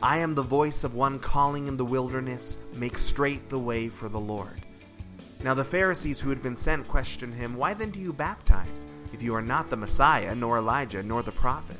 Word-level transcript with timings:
I 0.00 0.18
am 0.18 0.36
the 0.36 0.42
voice 0.42 0.84
of 0.84 0.94
one 0.94 1.18
calling 1.18 1.66
in 1.66 1.76
the 1.76 1.84
wilderness, 1.84 2.56
make 2.72 2.96
straight 2.96 3.48
the 3.48 3.58
way 3.58 3.88
for 3.88 4.08
the 4.08 4.20
Lord. 4.20 4.64
Now 5.42 5.54
the 5.54 5.64
Pharisees 5.64 6.20
who 6.20 6.30
had 6.30 6.40
been 6.40 6.54
sent 6.54 6.86
questioned 6.86 7.34
him, 7.34 7.56
Why 7.56 7.74
then 7.74 7.90
do 7.90 7.98
you 7.98 8.12
baptize, 8.12 8.86
if 9.12 9.22
you 9.22 9.34
are 9.34 9.42
not 9.42 9.70
the 9.70 9.76
Messiah, 9.76 10.36
nor 10.36 10.58
Elijah, 10.58 11.02
nor 11.02 11.24
the 11.24 11.32
prophet? 11.32 11.78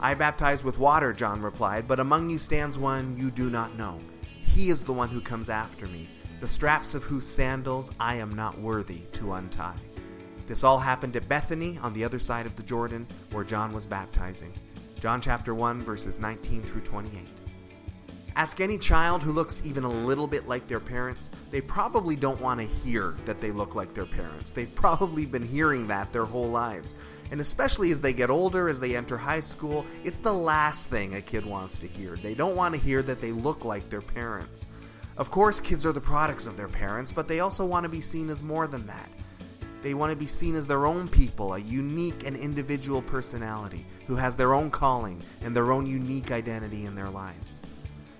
I 0.00 0.14
baptize 0.14 0.64
with 0.64 0.78
water, 0.78 1.12
John 1.12 1.40
replied, 1.40 1.86
but 1.86 2.00
among 2.00 2.28
you 2.28 2.38
stands 2.38 2.76
one 2.76 3.16
you 3.16 3.30
do 3.30 3.50
not 3.50 3.78
know. 3.78 4.00
He 4.44 4.70
is 4.70 4.82
the 4.82 4.92
one 4.92 5.08
who 5.08 5.20
comes 5.20 5.48
after 5.48 5.86
me, 5.86 6.08
the 6.40 6.48
straps 6.48 6.94
of 6.94 7.04
whose 7.04 7.26
sandals 7.26 7.92
I 8.00 8.16
am 8.16 8.30
not 8.30 8.58
worthy 8.58 9.02
to 9.12 9.34
untie. 9.34 9.76
This 10.48 10.64
all 10.64 10.78
happened 10.78 11.14
at 11.14 11.28
Bethany 11.28 11.78
on 11.82 11.92
the 11.92 12.02
other 12.02 12.18
side 12.18 12.46
of 12.46 12.56
the 12.56 12.62
Jordan, 12.64 13.06
where 13.30 13.44
John 13.44 13.72
was 13.72 13.86
baptizing. 13.86 14.52
John 15.00 15.20
chapter 15.20 15.54
1, 15.54 15.82
verses 15.82 16.18
19 16.18 16.62
through 16.62 16.80
28. 16.80 17.24
Ask 18.34 18.60
any 18.60 18.78
child 18.78 19.22
who 19.22 19.30
looks 19.30 19.62
even 19.64 19.84
a 19.84 19.88
little 19.88 20.26
bit 20.26 20.48
like 20.48 20.66
their 20.66 20.80
parents, 20.80 21.30
they 21.52 21.60
probably 21.60 22.16
don't 22.16 22.40
want 22.40 22.60
to 22.60 22.66
hear 22.66 23.14
that 23.24 23.40
they 23.40 23.52
look 23.52 23.76
like 23.76 23.94
their 23.94 24.06
parents. 24.06 24.52
They've 24.52 24.74
probably 24.76 25.24
been 25.24 25.42
hearing 25.42 25.86
that 25.86 26.12
their 26.12 26.24
whole 26.24 26.48
lives. 26.48 26.94
And 27.30 27.40
especially 27.40 27.92
as 27.92 28.00
they 28.00 28.12
get 28.12 28.28
older, 28.28 28.68
as 28.68 28.80
they 28.80 28.96
enter 28.96 29.16
high 29.16 29.40
school, 29.40 29.86
it's 30.02 30.18
the 30.18 30.32
last 30.32 30.90
thing 30.90 31.14
a 31.14 31.20
kid 31.20 31.46
wants 31.46 31.78
to 31.78 31.86
hear. 31.86 32.16
They 32.16 32.34
don't 32.34 32.56
want 32.56 32.74
to 32.74 32.80
hear 32.80 33.02
that 33.02 33.20
they 33.20 33.30
look 33.30 33.64
like 33.64 33.88
their 33.90 34.02
parents. 34.02 34.66
Of 35.16 35.30
course, 35.30 35.60
kids 35.60 35.86
are 35.86 35.92
the 35.92 36.00
products 36.00 36.46
of 36.46 36.56
their 36.56 36.68
parents, 36.68 37.12
but 37.12 37.28
they 37.28 37.38
also 37.38 37.64
want 37.64 37.84
to 37.84 37.88
be 37.88 38.00
seen 38.00 38.30
as 38.30 38.42
more 38.42 38.66
than 38.66 38.86
that. 38.86 39.10
They 39.82 39.94
want 39.94 40.10
to 40.10 40.16
be 40.16 40.26
seen 40.26 40.54
as 40.56 40.66
their 40.66 40.86
own 40.86 41.08
people, 41.08 41.54
a 41.54 41.58
unique 41.58 42.26
and 42.26 42.36
individual 42.36 43.00
personality 43.00 43.86
who 44.06 44.16
has 44.16 44.34
their 44.34 44.54
own 44.54 44.70
calling 44.70 45.22
and 45.42 45.54
their 45.54 45.70
own 45.70 45.86
unique 45.86 46.32
identity 46.32 46.84
in 46.84 46.94
their 46.94 47.10
lives. 47.10 47.60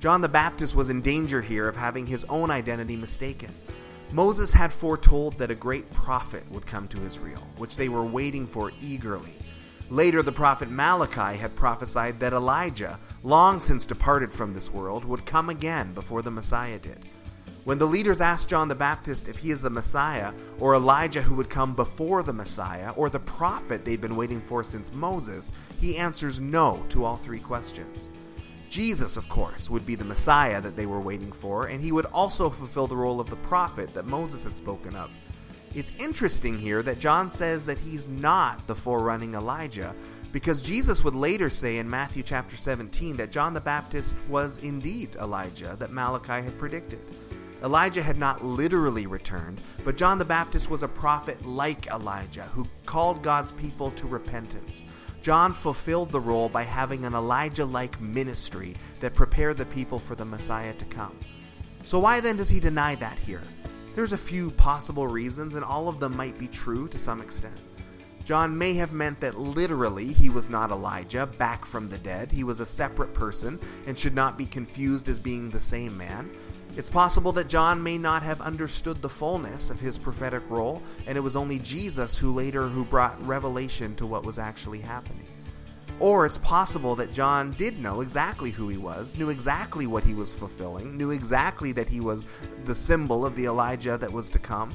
John 0.00 0.20
the 0.20 0.28
Baptist 0.28 0.74
was 0.74 0.90
in 0.90 1.00
danger 1.00 1.40
here 1.40 1.68
of 1.68 1.76
having 1.76 2.06
his 2.06 2.24
own 2.24 2.50
identity 2.50 2.96
mistaken. 2.96 3.50
Moses 4.12 4.52
had 4.52 4.72
foretold 4.72 5.38
that 5.38 5.50
a 5.50 5.54
great 5.54 5.90
prophet 5.92 6.44
would 6.50 6.66
come 6.66 6.86
to 6.88 7.04
Israel, 7.04 7.42
which 7.56 7.76
they 7.76 7.88
were 7.88 8.04
waiting 8.04 8.46
for 8.46 8.72
eagerly. 8.80 9.34
Later, 9.90 10.22
the 10.22 10.32
prophet 10.32 10.70
Malachi 10.70 11.38
had 11.38 11.54
prophesied 11.54 12.18
that 12.20 12.32
Elijah, 12.32 12.98
long 13.22 13.60
since 13.60 13.86
departed 13.86 14.32
from 14.32 14.52
this 14.52 14.72
world, 14.72 15.04
would 15.04 15.24
come 15.24 15.50
again 15.50 15.92
before 15.94 16.22
the 16.22 16.30
Messiah 16.30 16.78
did. 16.78 17.06
When 17.64 17.78
the 17.78 17.86
leaders 17.86 18.20
asked 18.20 18.50
John 18.50 18.68
the 18.68 18.74
Baptist 18.74 19.26
if 19.26 19.38
he 19.38 19.50
is 19.50 19.62
the 19.62 19.70
Messiah, 19.70 20.34
or 20.60 20.74
Elijah 20.74 21.22
who 21.22 21.34
would 21.34 21.48
come 21.48 21.74
before 21.74 22.22
the 22.22 22.32
Messiah, 22.34 22.90
or 22.90 23.08
the 23.08 23.20
prophet 23.20 23.86
they'd 23.86 24.02
been 24.02 24.16
waiting 24.16 24.42
for 24.42 24.62
since 24.62 24.92
Moses, 24.92 25.50
he 25.80 25.96
answers 25.96 26.40
no 26.40 26.84
to 26.90 27.04
all 27.06 27.16
three 27.16 27.40
questions. 27.40 28.10
Jesus, 28.68 29.16
of 29.16 29.30
course, 29.30 29.70
would 29.70 29.86
be 29.86 29.94
the 29.94 30.04
Messiah 30.04 30.60
that 30.60 30.76
they 30.76 30.84
were 30.84 31.00
waiting 31.00 31.32
for, 31.32 31.66
and 31.68 31.80
he 31.80 31.90
would 31.90 32.04
also 32.06 32.50
fulfill 32.50 32.86
the 32.86 32.96
role 32.96 33.18
of 33.18 33.30
the 33.30 33.36
prophet 33.36 33.94
that 33.94 34.04
Moses 34.04 34.42
had 34.42 34.58
spoken 34.58 34.94
of. 34.94 35.10
It's 35.74 35.92
interesting 35.98 36.58
here 36.58 36.82
that 36.82 36.98
John 36.98 37.30
says 37.30 37.64
that 37.64 37.78
he's 37.78 38.06
not 38.06 38.66
the 38.66 38.74
forerunning 38.74 39.34
Elijah, 39.34 39.94
because 40.32 40.62
Jesus 40.62 41.02
would 41.02 41.14
later 41.14 41.48
say 41.48 41.78
in 41.78 41.88
Matthew 41.88 42.22
chapter 42.22 42.56
17 42.56 43.16
that 43.16 43.32
John 43.32 43.54
the 43.54 43.60
Baptist 43.60 44.18
was 44.28 44.58
indeed 44.58 45.16
Elijah 45.16 45.76
that 45.78 45.92
Malachi 45.92 46.44
had 46.44 46.58
predicted. 46.58 47.00
Elijah 47.64 48.02
had 48.02 48.18
not 48.18 48.44
literally 48.44 49.06
returned, 49.06 49.58
but 49.84 49.96
John 49.96 50.18
the 50.18 50.24
Baptist 50.24 50.68
was 50.68 50.82
a 50.82 50.88
prophet 50.88 51.46
like 51.46 51.86
Elijah 51.86 52.42
who 52.52 52.66
called 52.84 53.22
God's 53.22 53.52
people 53.52 53.90
to 53.92 54.06
repentance. 54.06 54.84
John 55.22 55.54
fulfilled 55.54 56.12
the 56.12 56.20
role 56.20 56.50
by 56.50 56.62
having 56.62 57.06
an 57.06 57.14
Elijah 57.14 57.64
like 57.64 57.98
ministry 58.02 58.74
that 59.00 59.14
prepared 59.14 59.56
the 59.56 59.64
people 59.64 59.98
for 59.98 60.14
the 60.14 60.26
Messiah 60.26 60.74
to 60.74 60.84
come. 60.84 61.18
So, 61.84 61.98
why 61.98 62.20
then 62.20 62.36
does 62.36 62.50
he 62.50 62.60
deny 62.60 62.96
that 62.96 63.18
here? 63.18 63.42
There's 63.94 64.12
a 64.12 64.18
few 64.18 64.50
possible 64.50 65.06
reasons, 65.06 65.54
and 65.54 65.64
all 65.64 65.88
of 65.88 66.00
them 66.00 66.14
might 66.14 66.38
be 66.38 66.48
true 66.48 66.86
to 66.88 66.98
some 66.98 67.22
extent. 67.22 67.56
John 68.24 68.56
may 68.56 68.74
have 68.74 68.92
meant 68.92 69.20
that 69.20 69.38
literally 69.38 70.12
he 70.12 70.28
was 70.28 70.50
not 70.50 70.70
Elijah, 70.70 71.26
back 71.26 71.64
from 71.64 71.88
the 71.88 71.98
dead. 71.98 72.30
He 72.30 72.44
was 72.44 72.60
a 72.60 72.66
separate 72.66 73.14
person 73.14 73.58
and 73.86 73.98
should 73.98 74.14
not 74.14 74.36
be 74.36 74.46
confused 74.46 75.08
as 75.08 75.18
being 75.18 75.48
the 75.48 75.60
same 75.60 75.96
man. 75.96 76.30
It's 76.76 76.90
possible 76.90 77.30
that 77.32 77.48
John 77.48 77.82
may 77.82 77.98
not 77.98 78.24
have 78.24 78.40
understood 78.40 79.00
the 79.00 79.08
fullness 79.08 79.70
of 79.70 79.78
his 79.78 79.96
prophetic 79.96 80.42
role, 80.50 80.82
and 81.06 81.16
it 81.16 81.20
was 81.20 81.36
only 81.36 81.60
Jesus 81.60 82.18
who 82.18 82.32
later 82.32 82.66
who 82.66 82.84
brought 82.84 83.24
revelation 83.24 83.94
to 83.96 84.06
what 84.06 84.24
was 84.24 84.38
actually 84.38 84.80
happening. 84.80 85.26
Or 86.00 86.26
it's 86.26 86.38
possible 86.38 86.96
that 86.96 87.12
John 87.12 87.52
did 87.52 87.78
know 87.78 88.00
exactly 88.00 88.50
who 88.50 88.68
he 88.68 88.76
was, 88.76 89.16
knew 89.16 89.30
exactly 89.30 89.86
what 89.86 90.02
he 90.02 90.14
was 90.14 90.34
fulfilling, 90.34 90.96
knew 90.96 91.12
exactly 91.12 91.70
that 91.72 91.88
he 91.88 92.00
was 92.00 92.26
the 92.64 92.74
symbol 92.74 93.24
of 93.24 93.36
the 93.36 93.44
Elijah 93.44 93.96
that 93.98 94.12
was 94.12 94.28
to 94.30 94.40
come, 94.40 94.74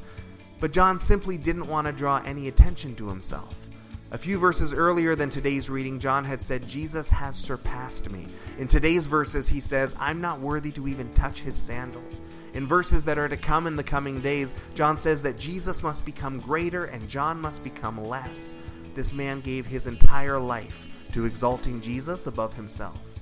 but 0.61 0.71
John 0.71 0.99
simply 0.99 1.37
didn't 1.37 1.67
want 1.67 1.87
to 1.87 1.93
draw 1.93 2.21
any 2.25 2.47
attention 2.47 2.95
to 2.95 3.09
himself. 3.09 3.68
A 4.11 4.17
few 4.17 4.39
verses 4.39 4.73
earlier 4.73 5.13
than 5.13 5.29
today's 5.29 5.69
reading, 5.69 5.99
John 5.99 6.25
had 6.25 6.41
said, 6.41 6.67
Jesus 6.67 7.11
has 7.11 7.37
surpassed 7.37 8.09
me. 8.09 8.25
In 8.57 8.67
today's 8.67 9.05
verses, 9.05 9.47
he 9.47 9.59
says, 9.59 9.93
I'm 9.99 10.19
not 10.19 10.39
worthy 10.39 10.71
to 10.71 10.87
even 10.87 11.13
touch 11.13 11.41
his 11.41 11.55
sandals. 11.55 12.21
In 12.55 12.65
verses 12.65 13.05
that 13.05 13.19
are 13.19 13.29
to 13.29 13.37
come 13.37 13.67
in 13.67 13.75
the 13.75 13.83
coming 13.83 14.19
days, 14.19 14.55
John 14.73 14.97
says 14.97 15.21
that 15.21 15.37
Jesus 15.37 15.83
must 15.83 16.05
become 16.05 16.39
greater 16.39 16.85
and 16.85 17.07
John 17.07 17.39
must 17.39 17.63
become 17.63 18.03
less. 18.03 18.51
This 18.95 19.13
man 19.13 19.41
gave 19.41 19.67
his 19.67 19.85
entire 19.85 20.39
life 20.39 20.87
to 21.11 21.25
exalting 21.25 21.79
Jesus 21.79 22.25
above 22.25 22.55
himself. 22.55 23.18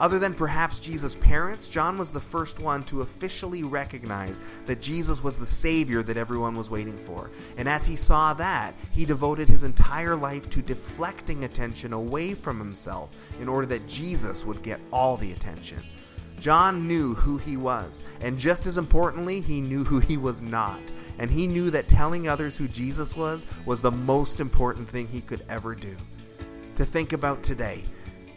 Other 0.00 0.18
than 0.18 0.32
perhaps 0.32 0.80
Jesus' 0.80 1.14
parents, 1.16 1.68
John 1.68 1.98
was 1.98 2.10
the 2.10 2.20
first 2.20 2.58
one 2.58 2.82
to 2.84 3.02
officially 3.02 3.62
recognize 3.62 4.40
that 4.64 4.80
Jesus 4.80 5.22
was 5.22 5.36
the 5.36 5.44
Savior 5.44 6.02
that 6.02 6.16
everyone 6.16 6.56
was 6.56 6.70
waiting 6.70 6.96
for. 6.96 7.30
And 7.58 7.68
as 7.68 7.84
he 7.84 7.96
saw 7.96 8.32
that, 8.34 8.74
he 8.92 9.04
devoted 9.04 9.46
his 9.46 9.62
entire 9.62 10.16
life 10.16 10.48
to 10.50 10.62
deflecting 10.62 11.44
attention 11.44 11.92
away 11.92 12.32
from 12.32 12.58
himself 12.58 13.10
in 13.42 13.48
order 13.48 13.66
that 13.66 13.86
Jesus 13.86 14.46
would 14.46 14.62
get 14.62 14.80
all 14.90 15.18
the 15.18 15.32
attention. 15.32 15.82
John 16.38 16.88
knew 16.88 17.14
who 17.14 17.36
he 17.36 17.58
was, 17.58 18.02
and 18.22 18.38
just 18.38 18.64
as 18.64 18.78
importantly, 18.78 19.42
he 19.42 19.60
knew 19.60 19.84
who 19.84 19.98
he 19.98 20.16
was 20.16 20.40
not. 20.40 20.80
And 21.18 21.30
he 21.30 21.46
knew 21.46 21.70
that 21.70 21.88
telling 21.88 22.26
others 22.26 22.56
who 22.56 22.66
Jesus 22.66 23.14
was 23.14 23.46
was 23.66 23.82
the 23.82 23.90
most 23.90 24.40
important 24.40 24.88
thing 24.88 25.06
he 25.06 25.20
could 25.20 25.44
ever 25.50 25.74
do. 25.74 25.94
To 26.76 26.86
think 26.86 27.12
about 27.12 27.42
today, 27.42 27.84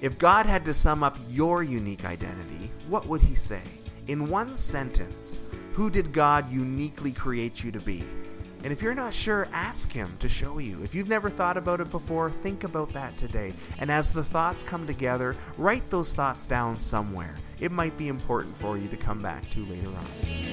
if 0.03 0.17
God 0.17 0.45
had 0.45 0.65
to 0.65 0.73
sum 0.73 1.01
up 1.01 1.17
your 1.29 1.63
unique 1.63 2.03
identity, 2.03 2.69
what 2.89 3.07
would 3.07 3.21
he 3.21 3.35
say? 3.35 3.61
In 4.07 4.27
one 4.27 4.53
sentence, 4.53 5.39
who 5.71 5.89
did 5.89 6.11
God 6.11 6.51
uniquely 6.51 7.13
create 7.13 7.63
you 7.63 7.71
to 7.71 7.79
be? 7.79 8.03
And 8.65 8.73
if 8.73 8.81
you're 8.81 8.93
not 8.93 9.13
sure, 9.13 9.47
ask 9.53 9.91
Him 9.93 10.13
to 10.19 10.27
show 10.27 10.57
you. 10.57 10.83
If 10.83 10.93
you've 10.93 11.07
never 11.07 11.29
thought 11.29 11.55
about 11.55 11.79
it 11.79 11.89
before, 11.89 12.29
think 12.29 12.65
about 12.65 12.89
that 12.89 13.15
today. 13.15 13.53
And 13.77 13.89
as 13.89 14.11
the 14.11 14.25
thoughts 14.25 14.61
come 14.61 14.85
together, 14.85 15.37
write 15.57 15.89
those 15.89 16.13
thoughts 16.13 16.45
down 16.47 16.79
somewhere. 16.79 17.37
It 17.61 17.71
might 17.71 17.97
be 17.97 18.09
important 18.09 18.57
for 18.57 18.77
you 18.77 18.89
to 18.89 18.97
come 18.97 19.21
back 19.21 19.49
to 19.51 19.65
later 19.65 19.87
on. 19.87 20.52